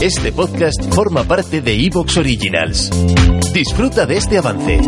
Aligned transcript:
Este 0.00 0.30
podcast 0.30 0.94
forma 0.94 1.24
parte 1.24 1.60
de 1.60 1.74
Evox 1.74 2.18
Originals. 2.18 2.88
Disfruta 3.52 4.06
de 4.06 4.16
este 4.16 4.38
avance. 4.38 4.78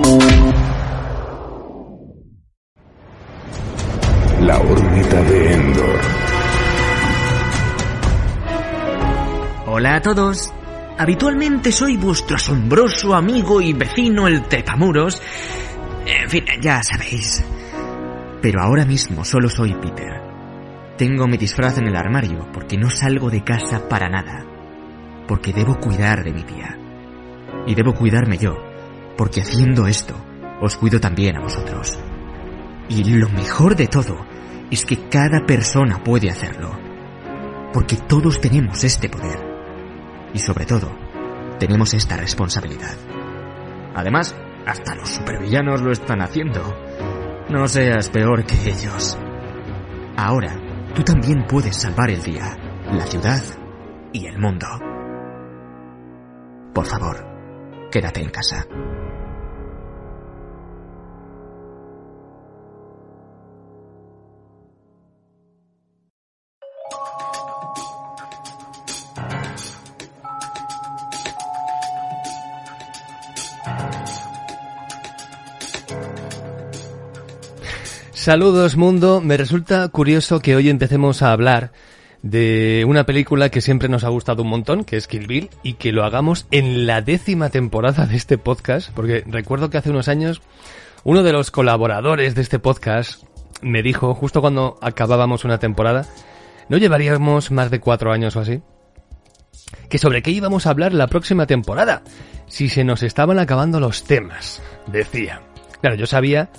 La 4.41 4.61
órbita 4.61 5.23
de 5.23 5.53
Endor. 5.53 6.01
Hola 9.67 9.97
a 9.97 10.01
todos. 10.01 10.53
Habitualmente 10.97 11.73
soy 11.73 11.97
vuestro 11.97 12.37
asombroso 12.37 13.13
amigo 13.13 13.61
y 13.61 13.73
vecino 13.73 14.29
el 14.29 14.47
Trepamuros. 14.47 15.21
En 16.07 16.30
fin, 16.30 16.45
ya 16.63 16.85
sabéis. 16.85 17.43
Pero 18.41 18.63
ahora 18.63 18.85
mismo 18.85 19.25
solo 19.25 19.49
soy 19.49 19.75
Peter. 19.75 20.30
Tengo 21.01 21.27
mi 21.27 21.39
disfraz 21.39 21.79
en 21.79 21.87
el 21.87 21.97
armario 21.97 22.47
porque 22.53 22.77
no 22.77 22.91
salgo 22.91 23.31
de 23.31 23.43
casa 23.43 23.89
para 23.89 24.11
nada. 24.11 24.45
Porque 25.27 25.51
debo 25.51 25.77
cuidar 25.77 26.23
de 26.23 26.31
mi 26.31 26.43
tía. 26.43 26.77
Y 27.66 27.74
debo 27.74 27.95
cuidarme 27.95 28.37
yo, 28.37 28.59
porque 29.16 29.41
haciendo 29.41 29.87
esto, 29.87 30.15
os 30.61 30.77
cuido 30.77 31.01
también 31.01 31.39
a 31.39 31.41
vosotros. 31.41 31.99
Y 32.91 33.02
lo 33.15 33.30
mejor 33.30 33.77
de 33.77 33.87
todo 33.87 34.27
es 34.71 34.85
que 34.85 35.09
cada 35.09 35.47
persona 35.47 36.05
puede 36.05 36.29
hacerlo. 36.29 36.79
Porque 37.73 37.96
todos 37.96 38.39
tenemos 38.39 38.85
este 38.85 39.09
poder. 39.09 39.39
Y 40.35 40.39
sobre 40.39 40.67
todo, 40.67 40.95
tenemos 41.59 41.95
esta 41.95 42.19
responsabilidad. 42.19 42.95
Además, 43.95 44.37
hasta 44.67 44.96
los 44.96 45.09
supervillanos 45.09 45.80
lo 45.80 45.93
están 45.93 46.21
haciendo. 46.21 46.61
No 47.49 47.67
seas 47.69 48.11
peor 48.11 48.45
que 48.45 48.69
ellos. 48.69 49.17
Ahora, 50.19 50.70
tú 50.95 51.02
también 51.02 51.46
puedes 51.46 51.77
salvar 51.77 52.10
el 52.10 52.23
día, 52.23 52.57
la 52.93 53.07
ciudad 53.07 53.43
y 54.13 54.27
el 54.27 54.38
mundo. 54.38 54.66
Por 56.74 56.87
favor, 56.87 57.16
quédate 57.91 58.21
en 58.23 58.30
casa. 58.30 58.66
Saludos 78.21 78.76
mundo, 78.76 79.22
me 79.22 79.38
resulta 79.38 79.88
curioso 79.88 80.41
que 80.41 80.54
hoy 80.54 80.69
empecemos 80.69 81.22
a 81.22 81.32
hablar 81.32 81.72
de 82.21 82.84
una 82.87 83.06
película 83.06 83.49
que 83.49 83.62
siempre 83.62 83.88
nos 83.88 84.04
ha 84.04 84.10
gustado 84.10 84.43
un 84.43 84.50
montón, 84.50 84.84
que 84.84 84.99
es 84.99 85.06
Kill 85.06 85.27
Bill, 85.27 85.49
y 85.62 85.72
que 85.72 85.91
lo 85.91 86.04
hagamos 86.04 86.47
en 86.50 86.87
la 86.87 87.00
décima 87.00 87.49
temporada 87.49 88.04
de 88.04 88.16
este 88.16 88.37
podcast, 88.37 88.91
porque 88.94 89.25
recuerdo 89.27 89.71
que 89.71 89.78
hace 89.78 89.88
unos 89.88 90.09
años 90.09 90.43
uno 91.03 91.22
de 91.22 91.32
los 91.32 91.50
colaboradores 91.50 92.34
de 92.34 92.43
este 92.43 92.59
podcast 92.59 93.22
me 93.62 93.83
dijo, 93.83 94.15
justo 94.15 94.43
cuando 94.43 94.77
acabábamos 94.83 95.47
una 95.47 95.59
temporada, 95.59 96.05
no 96.69 96.77
llevaríamos 96.77 97.50
más 97.50 97.71
de 97.71 97.81
cuatro 97.81 98.12
años 98.12 98.37
o 98.37 98.41
así, 98.41 98.61
que 99.89 99.97
sobre 99.97 100.21
qué 100.21 100.31
íbamos 100.31 100.66
a 100.66 100.71
hablar 100.71 100.93
la 100.93 101.06
próxima 101.06 101.47
temporada, 101.47 102.03
si 102.49 102.69
se 102.69 102.84
nos 102.84 103.03
estaban 103.03 103.39
acabando 103.39 103.81
los 103.81 104.05
temas, 104.05 104.61
decía. 104.89 105.41
Claro, 105.81 105.97
yo 105.97 106.05
sabía 106.05 106.50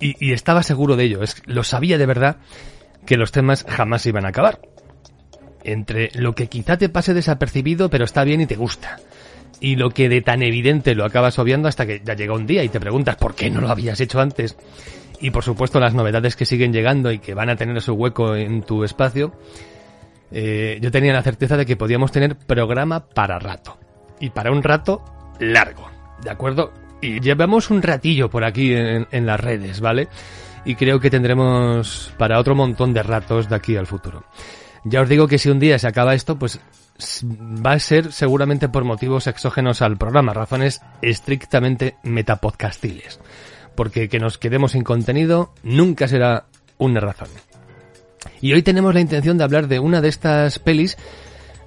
y, 0.00 0.32
estaba 0.32 0.62
seguro 0.62 0.96
de 0.96 1.04
ello, 1.04 1.22
es, 1.22 1.42
lo 1.46 1.62
sabía 1.62 1.98
de 1.98 2.06
verdad 2.06 2.36
que 3.06 3.16
los 3.16 3.32
temas 3.32 3.64
jamás 3.68 4.06
iban 4.06 4.24
a 4.24 4.28
acabar. 4.28 4.60
Entre 5.62 6.10
lo 6.14 6.34
que 6.34 6.48
quizá 6.48 6.76
te 6.76 6.88
pase 6.88 7.14
desapercibido 7.14 7.88
pero 7.88 8.04
está 8.04 8.24
bien 8.24 8.40
y 8.40 8.46
te 8.46 8.56
gusta, 8.56 8.98
y 9.60 9.76
lo 9.76 9.90
que 9.90 10.08
de 10.08 10.20
tan 10.20 10.42
evidente 10.42 10.94
lo 10.94 11.04
acabas 11.04 11.38
obviando 11.38 11.68
hasta 11.68 11.86
que 11.86 12.02
ya 12.04 12.14
llega 12.14 12.34
un 12.34 12.46
día 12.46 12.62
y 12.64 12.68
te 12.68 12.80
preguntas 12.80 13.16
por 13.16 13.34
qué 13.34 13.50
no 13.50 13.60
lo 13.60 13.70
habías 13.70 14.00
hecho 14.00 14.20
antes, 14.20 14.56
y 15.20 15.30
por 15.30 15.42
supuesto 15.42 15.80
las 15.80 15.94
novedades 15.94 16.36
que 16.36 16.44
siguen 16.44 16.72
llegando 16.72 17.10
y 17.12 17.18
que 17.18 17.34
van 17.34 17.48
a 17.48 17.56
tener 17.56 17.80
su 17.80 17.94
hueco 17.94 18.36
en 18.36 18.62
tu 18.62 18.84
espacio, 18.84 19.32
eh, 20.32 20.78
yo 20.82 20.90
tenía 20.90 21.14
la 21.14 21.22
certeza 21.22 21.56
de 21.56 21.64
que 21.64 21.76
podíamos 21.76 22.12
tener 22.12 22.36
programa 22.36 23.08
para 23.08 23.38
rato, 23.38 23.78
y 24.20 24.30
para 24.30 24.52
un 24.52 24.62
rato 24.62 25.02
largo, 25.38 25.88
¿de 26.22 26.30
acuerdo? 26.30 26.72
Llevamos 27.20 27.70
un 27.70 27.82
ratillo 27.82 28.30
por 28.30 28.44
aquí 28.44 28.72
en, 28.72 29.06
en, 29.10 29.26
las 29.26 29.40
redes, 29.40 29.80
¿vale? 29.80 30.08
Y 30.64 30.74
creo 30.74 31.00
que 31.00 31.10
tendremos 31.10 32.12
para 32.18 32.38
otro 32.38 32.54
montón 32.54 32.94
de 32.94 33.02
ratos 33.02 33.48
de 33.48 33.56
aquí 33.56 33.76
al 33.76 33.86
futuro. 33.86 34.24
Ya 34.84 35.00
os 35.00 35.08
digo 35.08 35.28
que 35.28 35.38
si 35.38 35.48
un 35.48 35.58
día 35.58 35.78
se 35.78 35.88
acaba 35.88 36.14
esto, 36.14 36.38
pues 36.38 36.60
va 37.34 37.72
a 37.72 37.78
ser 37.78 38.12
seguramente 38.12 38.68
por 38.68 38.84
motivos 38.84 39.26
exógenos 39.26 39.82
al 39.82 39.96
programa, 39.96 40.32
razones 40.32 40.80
estrictamente 41.02 41.96
metapodcastiles. 42.02 43.20
Porque 43.74 44.08
que 44.08 44.20
nos 44.20 44.38
quedemos 44.38 44.72
sin 44.72 44.84
contenido 44.84 45.52
nunca 45.62 46.06
será 46.06 46.46
una 46.78 47.00
razón. 47.00 47.28
Y 48.40 48.52
hoy 48.52 48.62
tenemos 48.62 48.94
la 48.94 49.00
intención 49.00 49.38
de 49.38 49.44
hablar 49.44 49.68
de 49.68 49.80
una 49.80 50.00
de 50.00 50.08
estas 50.08 50.58
pelis, 50.58 50.96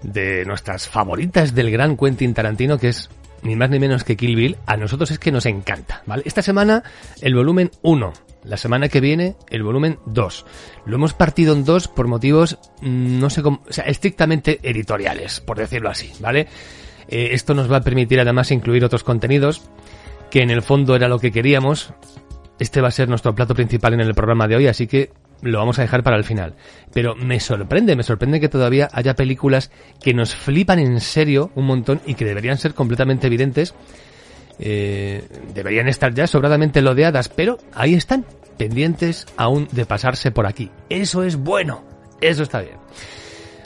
de 0.03 0.45
nuestras 0.45 0.87
favoritas 0.87 1.53
del 1.53 1.71
gran 1.71 1.97
Quentin 1.97 2.33
Tarantino, 2.33 2.77
que 2.77 2.89
es 2.89 3.09
ni 3.41 3.55
más 3.55 3.69
ni 3.69 3.79
menos 3.79 4.03
que 4.03 4.17
Kill 4.17 4.35
Bill, 4.35 4.57
a 4.65 4.77
nosotros 4.77 5.11
es 5.11 5.19
que 5.19 5.31
nos 5.31 5.45
encanta, 5.45 6.03
¿vale? 6.05 6.23
Esta 6.25 6.41
semana 6.41 6.83
el 7.21 7.35
volumen 7.35 7.71
1, 7.81 8.13
la 8.43 8.57
semana 8.57 8.89
que 8.89 9.01
viene 9.01 9.35
el 9.49 9.63
volumen 9.63 9.99
2. 10.05 10.45
Lo 10.85 10.95
hemos 10.95 11.13
partido 11.13 11.53
en 11.53 11.65
dos 11.65 11.87
por 11.87 12.07
motivos, 12.07 12.59
no 12.81 13.29
sé 13.29 13.41
cómo, 13.41 13.63
o 13.69 13.73
sea, 13.73 13.85
estrictamente 13.85 14.59
editoriales, 14.63 15.39
por 15.41 15.57
decirlo 15.57 15.89
así, 15.89 16.11
¿vale? 16.19 16.47
Eh, 17.07 17.29
esto 17.31 17.53
nos 17.53 17.71
va 17.71 17.77
a 17.77 17.81
permitir 17.81 18.19
además 18.19 18.51
incluir 18.51 18.83
otros 18.83 19.03
contenidos, 19.03 19.69
que 20.29 20.41
en 20.41 20.51
el 20.51 20.61
fondo 20.61 20.95
era 20.95 21.07
lo 21.07 21.19
que 21.19 21.31
queríamos. 21.31 21.93
Este 22.59 22.81
va 22.81 22.87
a 22.87 22.91
ser 22.91 23.07
nuestro 23.07 23.35
plato 23.35 23.53
principal 23.53 23.93
en 23.93 24.01
el 24.01 24.13
programa 24.13 24.47
de 24.47 24.55
hoy, 24.55 24.67
así 24.67 24.87
que 24.87 25.11
lo 25.41 25.59
vamos 25.59 25.79
a 25.79 25.81
dejar 25.81 26.03
para 26.03 26.17
el 26.17 26.23
final. 26.23 26.55
Pero 26.93 27.15
me 27.15 27.39
sorprende, 27.39 27.95
me 27.95 28.03
sorprende 28.03 28.39
que 28.39 28.49
todavía 28.49 28.89
haya 28.91 29.15
películas 29.15 29.71
que 30.01 30.13
nos 30.13 30.35
flipan 30.35 30.79
en 30.79 30.99
serio 30.99 31.51
un 31.55 31.65
montón 31.65 32.01
y 32.05 32.15
que 32.15 32.25
deberían 32.25 32.57
ser 32.57 32.73
completamente 32.73 33.27
evidentes. 33.27 33.73
Eh, 34.59 35.27
deberían 35.53 35.87
estar 35.87 36.13
ya 36.13 36.25
sobradamente 36.25 36.81
lodeadas, 36.81 37.29
pero 37.29 37.59
ahí 37.73 37.93
están, 37.93 38.25
pendientes 38.57 39.27
aún 39.37 39.67
de 39.71 39.85
pasarse 39.85 40.31
por 40.31 40.47
aquí. 40.47 40.71
Eso 40.89 41.23
es 41.23 41.35
bueno, 41.37 41.83
eso 42.21 42.43
está 42.43 42.61
bien. 42.61 42.77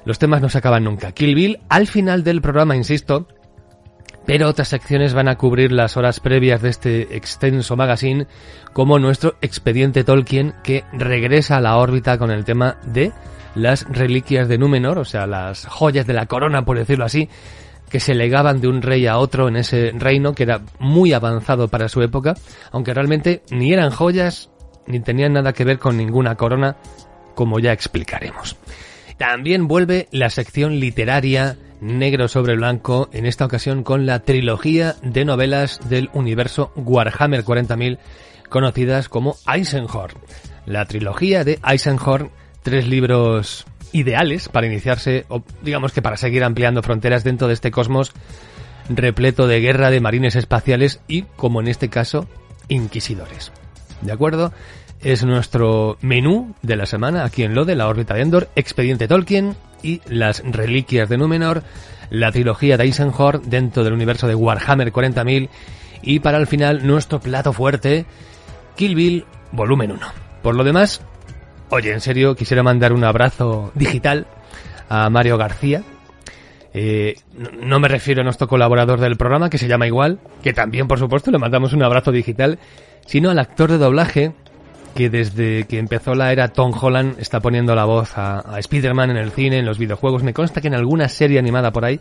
Los 0.04 0.20
temas 0.20 0.42
no 0.42 0.50
se 0.50 0.58
acaban 0.58 0.84
nunca. 0.84 1.12
Kill 1.12 1.36
Bill, 1.36 1.60
al 1.70 1.88
final 1.88 2.24
del 2.24 2.42
programa, 2.42 2.76
insisto, 2.76 3.28
pero 4.26 4.48
otras 4.48 4.68
secciones 4.68 5.14
van 5.14 5.28
a 5.28 5.38
cubrir 5.38 5.72
las 5.72 5.98
horas 5.98 6.20
previas 6.20 6.62
de 6.62 6.70
este 6.70 7.16
extenso 7.16 7.76
magazine, 7.76 8.28
como 8.74 9.00
nuestro 9.00 9.36
expediente 9.42 10.04
Tolkien, 10.04 10.54
que 10.64 10.84
regresa 10.94 11.58
a 11.58 11.62
la 11.62 11.78
órbita 11.78 12.18
con 12.18 12.32
el 12.32 12.46
tema 12.46 12.78
de 12.86 13.12
las 13.56 13.86
reliquias 13.90 14.48
de 14.48 14.58
Númenor, 14.58 14.98
o 14.98 15.06
sea, 15.06 15.28
las 15.28 15.66
joyas 15.66 16.08
de 16.08 16.14
la 16.14 16.28
corona, 16.28 16.64
por 16.64 16.78
decirlo 16.78 17.06
así, 17.06 17.30
que 17.90 18.00
se 18.00 18.16
legaban 18.16 18.62
de 18.62 18.70
un 18.70 18.82
rey 18.82 19.06
a 19.08 19.18
otro 19.18 19.50
en 19.50 19.58
ese 19.58 19.92
reino, 19.94 20.34
que 20.34 20.44
era 20.44 20.62
muy 20.80 21.12
avanzado 21.12 21.68
para 21.68 21.90
su 21.90 22.02
época, 22.02 22.36
aunque 22.72 22.94
realmente 22.94 23.44
ni 23.52 23.74
eran 23.74 23.92
joyas, 23.92 24.50
ni 24.88 25.02
tenían 25.02 25.34
nada 25.34 25.52
que 25.52 25.66
ver 25.66 25.78
con 25.78 25.98
ninguna 25.98 26.36
corona, 26.36 26.78
como 27.36 27.60
ya 27.60 27.74
explicaremos. 27.74 28.56
También 29.18 29.68
vuelve 29.68 30.08
la 30.12 30.30
sección 30.30 30.80
literaria 30.80 31.58
negro 31.82 32.28
sobre 32.28 32.56
blanco, 32.56 33.10
en 33.12 33.26
esta 33.26 33.46
ocasión 33.46 33.84
con 33.84 34.06
la 34.06 34.20
trilogía 34.20 34.96
de 35.02 35.26
novelas 35.26 35.80
del 35.90 36.10
universo 36.14 36.72
Warhammer 36.76 37.44
40.000, 37.44 37.98
conocidas 38.50 39.10
como 39.10 39.36
Eisenhorn. 39.52 40.18
La 40.66 40.86
trilogía 40.86 41.44
de 41.44 41.60
Eisenhorn, 41.68 42.30
tres 42.62 42.88
libros 42.88 43.66
ideales 43.92 44.48
para 44.48 44.68
iniciarse, 44.68 45.26
o 45.28 45.44
digamos 45.62 45.92
que 45.92 46.02
para 46.02 46.18
seguir 46.18 46.44
ampliando 46.44 46.84
fronteras 46.84 47.24
dentro 47.24 47.48
de 47.48 47.56
este 47.56 47.72
cosmos 47.72 48.14
repleto 48.90 49.48
de 49.48 49.60
guerra 49.60 49.90
de 49.90 50.02
marines 50.02 50.36
espaciales 50.36 51.02
y, 51.08 51.24
como 51.36 51.62
en 51.62 51.68
este 51.68 51.90
caso, 51.90 52.28
inquisidores. 52.68 53.52
¿De 54.02 54.12
acuerdo? 54.12 54.54
Es 55.02 55.24
nuestro 55.24 55.98
menú 56.02 56.54
de 56.62 56.76
la 56.76 56.86
semana 56.86 57.26
aquí 57.26 57.44
en 57.44 57.56
lo 57.56 57.66
de 57.66 57.76
la 57.76 57.88
órbita 57.88 58.14
de 58.14 58.22
Endor, 58.22 58.50
Expediente 58.56 59.08
Tolkien, 59.08 59.56
y 59.84 60.02
las 60.08 60.44
reliquias 60.44 61.10
de 61.10 61.18
Númenor, 61.18 61.64
la 62.10 62.32
trilogía 62.32 62.78
de 62.78 62.84
Eisenhorn 62.84 63.50
dentro 63.50 63.84
del 63.84 63.94
universo 63.94 64.28
de 64.28 64.36
Warhammer 64.36 64.92
40.000 64.92 65.50
y 66.04 66.20
para 66.20 66.38
el 66.38 66.48
final 66.48 66.86
nuestro 66.86 67.20
plato 67.20 67.54
fuerte, 67.54 68.06
Kill 68.76 68.96
Bill 68.96 69.26
volumen 69.52 69.92
1. 69.92 70.00
Por 70.42 70.56
lo 70.56 70.64
demás, 70.64 71.02
oye, 71.70 71.92
en 71.92 72.02
serio, 72.02 72.36
quisiera 72.36 72.64
mandar 72.64 72.94
un 72.94 73.04
abrazo 73.04 73.72
digital 73.76 74.28
a 74.90 75.10
Mario 75.10 75.38
García. 75.38 75.84
Eh, 76.74 77.16
no 77.62 77.80
me 77.80 77.88
refiero 77.88 78.22
a 78.22 78.24
nuestro 78.24 78.48
colaborador 78.48 79.00
del 79.00 79.18
programa, 79.18 79.50
que 79.50 79.58
se 79.58 79.68
llama 79.68 79.88
igual, 79.88 80.20
que 80.42 80.54
también, 80.54 80.88
por 80.88 81.00
supuesto, 81.00 81.32
le 81.32 81.38
mandamos 81.38 81.74
un 81.74 81.84
abrazo 81.84 82.12
digital, 82.12 82.60
sino 83.06 83.30
al 83.30 83.40
actor 83.40 83.72
de 83.72 83.78
doblaje, 83.78 84.34
que 84.96 85.10
desde 85.10 85.66
que 85.66 85.80
empezó 85.80 86.14
la 86.16 86.32
era 86.32 86.50
Tom 86.50 86.74
Holland 86.80 87.20
está 87.20 87.40
poniendo 87.40 87.76
la 87.76 87.86
voz 87.86 88.18
a, 88.18 88.56
a 88.56 88.60
Spider-Man 88.60 89.12
en 89.12 89.18
el 89.18 89.32
cine, 89.32 89.60
en 89.60 89.66
los 89.66 89.78
videojuegos. 89.78 90.24
Me 90.24 90.34
consta 90.34 90.62
que 90.62 90.68
en 90.68 90.76
alguna 90.76 91.10
serie 91.10 91.40
animada 91.40 91.72
por 91.72 91.86
ahí. 91.86 92.00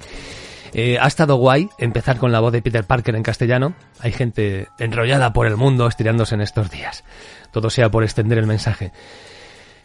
Eh, 0.72 0.98
ha 1.00 1.06
estado 1.06 1.36
guay 1.36 1.68
empezar 1.78 2.18
con 2.18 2.30
la 2.30 2.40
voz 2.40 2.52
de 2.52 2.62
Peter 2.62 2.84
Parker 2.84 3.16
en 3.16 3.22
castellano. 3.22 3.74
Hay 4.00 4.12
gente 4.12 4.68
enrollada 4.78 5.32
por 5.32 5.46
el 5.46 5.56
mundo 5.56 5.86
estirándose 5.86 6.34
en 6.34 6.42
estos 6.42 6.70
días. 6.70 7.04
Todo 7.50 7.70
sea 7.70 7.90
por 7.90 8.04
extender 8.04 8.38
el 8.38 8.46
mensaje. 8.46 8.92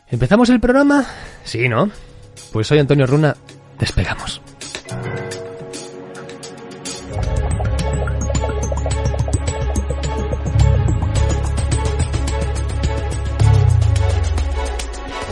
¿Empezamos 0.07 0.49
el 0.49 0.59
programa? 0.59 1.05
Sí, 1.43 1.67
¿no? 1.67 1.89
Pues 2.51 2.67
soy 2.67 2.79
Antonio 2.79 3.07
Runa. 3.07 3.35
Despegamos. 3.79 4.41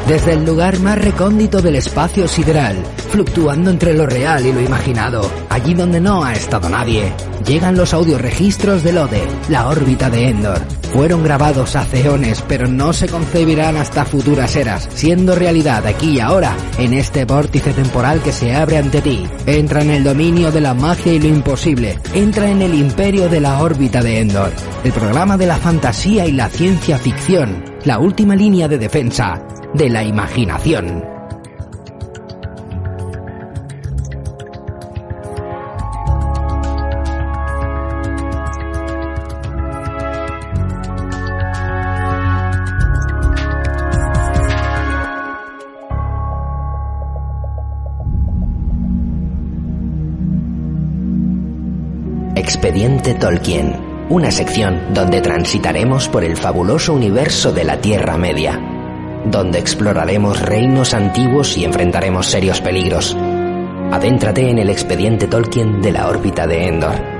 Desde 0.07 0.33
el 0.33 0.45
lugar 0.45 0.79
más 0.79 0.97
recóndito 0.97 1.61
del 1.61 1.75
espacio 1.75 2.27
sideral, 2.27 2.75
fluctuando 3.09 3.69
entre 3.69 3.93
lo 3.93 4.05
real 4.05 4.45
y 4.45 4.51
lo 4.51 4.59
imaginado, 4.59 5.21
allí 5.49 5.73
donde 5.73 6.01
no 6.01 6.25
ha 6.25 6.33
estado 6.33 6.67
nadie, 6.67 7.13
llegan 7.45 7.77
los 7.77 7.93
audioregistros 7.93 8.83
del 8.83 8.97
Ode, 8.97 9.23
la 9.47 9.69
órbita 9.69 10.09
de 10.09 10.27
Endor. 10.27 10.82
Fueron 10.93 11.23
grabados 11.23 11.75
hace 11.75 12.05
eones, 12.05 12.43
pero 12.47 12.67
no 12.67 12.93
se 12.93 13.09
concebirán 13.09 13.77
hasta 13.77 14.05
futuras 14.05 14.55
eras, 14.55 14.87
siendo 14.93 15.33
realidad 15.33 15.87
aquí 15.87 16.17
y 16.17 16.19
ahora, 16.19 16.55
en 16.77 16.93
este 16.93 17.25
vórtice 17.25 17.73
temporal 17.73 18.21
que 18.21 18.31
se 18.31 18.55
abre 18.55 18.77
ante 18.77 19.01
ti. 19.01 19.27
Entra 19.47 19.81
en 19.81 19.89
el 19.89 20.03
dominio 20.03 20.51
de 20.51 20.61
la 20.61 20.75
magia 20.75 21.13
y 21.13 21.19
lo 21.19 21.27
imposible, 21.27 21.97
entra 22.13 22.47
en 22.47 22.61
el 22.61 22.75
imperio 22.75 23.27
de 23.27 23.41
la 23.41 23.63
órbita 23.63 24.03
de 24.03 24.19
Endor, 24.19 24.51
el 24.83 24.91
programa 24.91 25.35
de 25.35 25.47
la 25.47 25.57
fantasía 25.57 26.27
y 26.27 26.31
la 26.31 26.47
ciencia 26.49 26.99
ficción, 26.99 27.63
la 27.85 27.97
última 27.97 28.35
línea 28.35 28.67
de 28.67 28.77
defensa 28.77 29.41
de 29.73 29.89
la 29.89 30.03
imaginación. 30.03 31.12
Expediente 52.63 53.13
Tolkien, 53.15 54.05
una 54.07 54.31
sección 54.31 54.93
donde 54.93 55.19
transitaremos 55.19 56.07
por 56.07 56.23
el 56.23 56.37
fabuloso 56.37 56.93
universo 56.93 57.51
de 57.51 57.65
la 57.65 57.81
Tierra 57.81 58.17
Media 58.17 58.57
donde 59.25 59.59
exploraremos 59.59 60.41
reinos 60.41 60.93
antiguos 60.93 61.57
y 61.57 61.65
enfrentaremos 61.65 62.25
serios 62.25 62.61
peligros. 62.61 63.17
Adéntrate 63.91 64.49
en 64.49 64.59
el 64.59 64.69
expediente 64.69 65.27
Tolkien 65.27 65.81
de 65.81 65.91
la 65.91 66.07
órbita 66.07 66.47
de 66.47 66.67
Endor. 66.67 67.12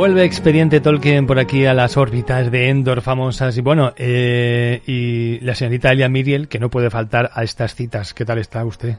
Vuelve 0.00 0.24
Expediente 0.24 0.80
Tolkien 0.80 1.26
por 1.26 1.38
aquí 1.38 1.66
a 1.66 1.74
las 1.74 1.98
órbitas 1.98 2.50
de 2.50 2.70
Endor 2.70 3.02
famosas 3.02 3.58
y 3.58 3.60
bueno, 3.60 3.92
eh, 3.98 4.80
y 4.86 5.40
la 5.40 5.54
señorita 5.54 5.92
Elia 5.92 6.08
Miriel, 6.08 6.48
que 6.48 6.58
no 6.58 6.70
puede 6.70 6.88
faltar 6.88 7.30
a 7.34 7.42
estas 7.42 7.74
citas. 7.74 8.14
¿Qué 8.14 8.24
tal 8.24 8.38
está 8.38 8.64
usted? 8.64 8.96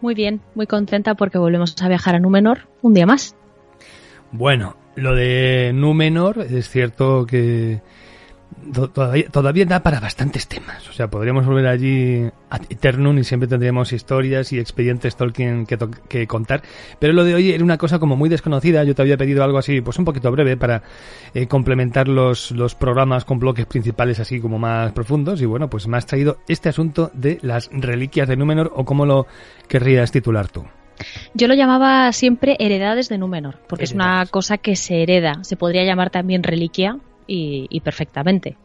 Muy 0.00 0.16
bien, 0.16 0.40
muy 0.56 0.66
contenta 0.66 1.14
porque 1.14 1.38
volvemos 1.38 1.80
a 1.80 1.86
viajar 1.86 2.16
a 2.16 2.18
Númenor 2.18 2.66
un 2.82 2.94
día 2.94 3.06
más. 3.06 3.36
Bueno, 4.32 4.74
lo 4.96 5.14
de 5.14 5.70
Númenor 5.72 6.40
es 6.50 6.68
cierto 6.68 7.24
que 7.24 7.80
todavía, 8.72 9.28
todavía 9.28 9.64
da 9.64 9.82
para 9.82 10.00
bastantes 10.00 10.46
temas. 10.46 10.88
O 10.88 10.92
sea, 10.92 11.08
podríamos 11.08 11.46
volver 11.46 11.66
allí 11.66 12.28
a 12.50 12.56
Eternum 12.68 13.18
y 13.18 13.24
siempre 13.24 13.48
tendríamos 13.48 13.92
historias 13.92 14.52
y 14.52 14.58
expedientes 14.58 15.16
Tolkien 15.16 15.66
que, 15.66 15.78
que, 16.08 16.26
contar. 16.26 16.62
Pero 16.98 17.12
lo 17.12 17.24
de 17.24 17.34
hoy 17.34 17.52
era 17.52 17.64
una 17.64 17.78
cosa 17.78 17.98
como 17.98 18.16
muy 18.16 18.28
desconocida. 18.28 18.84
Yo 18.84 18.94
te 18.94 19.02
había 19.02 19.16
pedido 19.16 19.44
algo 19.44 19.58
así, 19.58 19.80
pues 19.80 19.98
un 19.98 20.04
poquito 20.04 20.30
breve 20.30 20.56
para 20.56 20.82
eh, 21.34 21.46
complementar 21.46 22.08
los, 22.08 22.50
los 22.52 22.74
programas 22.74 23.24
con 23.24 23.38
bloques 23.38 23.66
principales 23.66 24.20
así 24.20 24.40
como 24.40 24.58
más 24.58 24.92
profundos. 24.92 25.40
Y 25.40 25.46
bueno, 25.46 25.68
pues 25.68 25.86
me 25.86 25.96
has 25.96 26.06
traído 26.06 26.38
este 26.48 26.68
asunto 26.68 27.10
de 27.14 27.38
las 27.42 27.70
reliquias 27.72 28.28
de 28.28 28.36
Númenor 28.36 28.72
o 28.74 28.84
cómo 28.84 29.06
lo 29.06 29.26
querrías 29.68 30.12
titular 30.12 30.48
tú. 30.48 30.64
Yo 31.34 31.46
lo 31.46 31.54
llamaba 31.54 32.10
siempre 32.12 32.56
heredades 32.58 33.08
de 33.08 33.18
Númenor, 33.18 33.58
porque 33.68 33.84
es 33.84 33.92
una 33.92 34.26
cosa 34.26 34.58
que 34.58 34.74
se 34.74 35.02
hereda. 35.02 35.44
Se 35.44 35.56
podría 35.56 35.84
llamar 35.84 36.10
también 36.10 36.42
reliquia, 36.42 36.98
y, 37.28 37.80
perfectamente. 37.80 38.56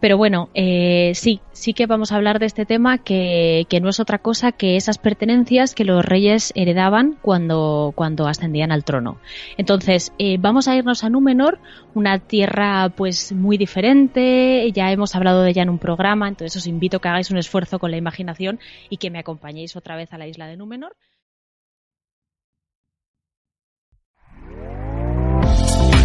Pero 0.00 0.16
bueno, 0.16 0.48
eh, 0.54 1.12
sí, 1.14 1.40
sí 1.52 1.74
que 1.74 1.84
vamos 1.84 2.10
a 2.10 2.16
hablar 2.16 2.38
de 2.38 2.46
este 2.46 2.64
tema 2.64 2.96
que, 2.96 3.66
que, 3.68 3.80
no 3.80 3.90
es 3.90 4.00
otra 4.00 4.16
cosa 4.18 4.50
que 4.50 4.76
esas 4.76 4.96
pertenencias 4.96 5.74
que 5.74 5.84
los 5.84 6.02
reyes 6.02 6.52
heredaban 6.56 7.18
cuando, 7.20 7.92
cuando 7.94 8.26
ascendían 8.26 8.72
al 8.72 8.82
trono. 8.82 9.18
Entonces, 9.58 10.14
eh, 10.18 10.38
vamos 10.40 10.68
a 10.68 10.74
irnos 10.74 11.04
a 11.04 11.10
Númenor, 11.10 11.58
una 11.92 12.18
tierra 12.18 12.88
pues 12.96 13.32
muy 13.32 13.58
diferente, 13.58 14.70
ya 14.72 14.90
hemos 14.90 15.14
hablado 15.14 15.42
de 15.42 15.50
ella 15.50 15.64
en 15.64 15.70
un 15.70 15.78
programa, 15.78 16.28
entonces 16.28 16.56
os 16.56 16.66
invito 16.66 16.96
a 16.96 17.00
que 17.00 17.08
hagáis 17.08 17.30
un 17.30 17.36
esfuerzo 17.36 17.78
con 17.78 17.90
la 17.90 17.98
imaginación 17.98 18.58
y 18.88 18.96
que 18.96 19.10
me 19.10 19.18
acompañéis 19.18 19.76
otra 19.76 19.96
vez 19.96 20.14
a 20.14 20.18
la 20.18 20.26
isla 20.26 20.46
de 20.46 20.56
Númenor. 20.56 20.96